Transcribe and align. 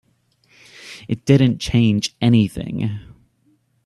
It 1.07 1.25
didn't 1.27 1.59
change 1.59 2.15
anything. 2.19 3.01